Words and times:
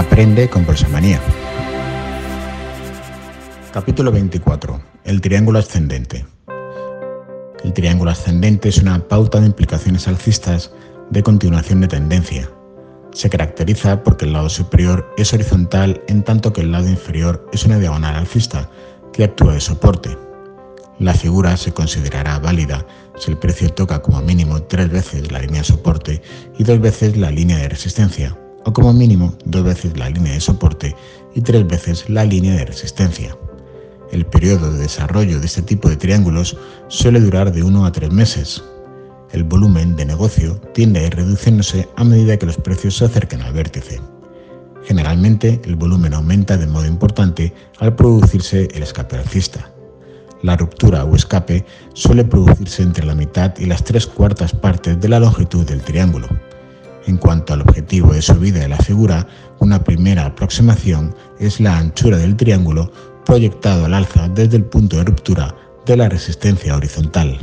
Aprende 0.00 0.48
con 0.48 0.64
Prosamanía. 0.64 1.20
Capítulo 3.70 4.10
24. 4.10 4.80
El 5.04 5.20
triángulo 5.20 5.58
ascendente. 5.58 6.24
El 7.62 7.74
triángulo 7.74 8.10
ascendente 8.10 8.70
es 8.70 8.78
una 8.78 9.06
pauta 9.06 9.40
de 9.40 9.48
implicaciones 9.48 10.08
alcistas 10.08 10.72
de 11.10 11.22
continuación 11.22 11.82
de 11.82 11.88
tendencia. 11.88 12.50
Se 13.12 13.28
caracteriza 13.28 14.02
porque 14.02 14.24
el 14.24 14.32
lado 14.32 14.48
superior 14.48 15.06
es 15.18 15.34
horizontal 15.34 16.02
en 16.08 16.24
tanto 16.24 16.54
que 16.54 16.62
el 16.62 16.72
lado 16.72 16.88
inferior 16.88 17.46
es 17.52 17.66
una 17.66 17.78
diagonal 17.78 18.16
alcista 18.16 18.70
que 19.12 19.24
actúa 19.24 19.52
de 19.52 19.60
soporte. 19.60 20.16
La 20.98 21.12
figura 21.12 21.58
se 21.58 21.74
considerará 21.74 22.38
válida 22.38 22.86
si 23.18 23.32
el 23.32 23.36
precio 23.36 23.68
toca 23.68 24.00
como 24.00 24.22
mínimo 24.22 24.62
tres 24.62 24.88
veces 24.88 25.30
la 25.30 25.40
línea 25.40 25.60
de 25.60 25.66
soporte 25.66 26.22
y 26.58 26.64
dos 26.64 26.80
veces 26.80 27.18
la 27.18 27.30
línea 27.30 27.58
de 27.58 27.68
resistencia, 27.68 28.34
o 28.64 28.72
como 28.72 28.92
mínimo 28.92 29.34
dos 29.44 29.64
veces 29.64 29.96
la 29.96 30.10
línea 30.10 30.34
de 30.34 30.40
soporte 30.40 30.94
y 31.34 31.40
tres 31.40 31.66
veces 31.66 32.08
la 32.08 32.24
línea 32.24 32.54
de 32.54 32.66
resistencia. 32.66 33.36
El 34.12 34.26
periodo 34.26 34.72
de 34.72 34.80
desarrollo 34.80 35.38
de 35.38 35.46
este 35.46 35.62
tipo 35.62 35.88
de 35.88 35.96
triángulos 35.96 36.56
suele 36.88 37.20
durar 37.20 37.52
de 37.52 37.62
1 37.62 37.86
a 37.86 37.92
3 37.92 38.10
meses. 38.12 38.62
El 39.30 39.44
volumen 39.44 39.94
de 39.94 40.04
negocio 40.04 40.60
tiende 40.74 41.00
a 41.00 41.06
ir 41.06 41.14
reduciéndose 41.14 41.88
a 41.96 42.02
medida 42.02 42.36
que 42.36 42.46
los 42.46 42.56
precios 42.56 42.96
se 42.96 43.04
acercan 43.04 43.42
al 43.42 43.52
vértice. 43.52 44.00
Generalmente, 44.84 45.60
el 45.64 45.76
volumen 45.76 46.14
aumenta 46.14 46.56
de 46.56 46.66
modo 46.66 46.86
importante 46.86 47.52
al 47.78 47.94
producirse 47.94 48.66
el 48.74 48.82
escape 48.82 49.16
alcista. 49.16 49.70
La 50.42 50.56
ruptura 50.56 51.04
o 51.04 51.14
escape 51.14 51.64
suele 51.92 52.24
producirse 52.24 52.82
entre 52.82 53.04
la 53.04 53.14
mitad 53.14 53.56
y 53.58 53.66
las 53.66 53.84
tres 53.84 54.06
cuartas 54.06 54.52
partes 54.52 54.98
de 55.00 55.08
la 55.08 55.20
longitud 55.20 55.66
del 55.66 55.82
triángulo. 55.82 56.28
En 57.06 57.16
cuanto 57.16 57.54
al 57.54 57.62
objetivo 57.62 58.12
de 58.12 58.22
subida 58.22 58.60
de 58.60 58.68
la 58.68 58.76
figura, 58.76 59.26
una 59.58 59.82
primera 59.82 60.26
aproximación 60.26 61.14
es 61.38 61.60
la 61.60 61.78
anchura 61.78 62.18
del 62.18 62.36
triángulo 62.36 62.90
proyectado 63.24 63.84
al 63.84 63.94
alza 63.94 64.28
desde 64.28 64.56
el 64.56 64.64
punto 64.64 64.96
de 64.96 65.04
ruptura 65.04 65.54
de 65.86 65.96
la 65.96 66.08
resistencia 66.08 66.76
horizontal. 66.76 67.38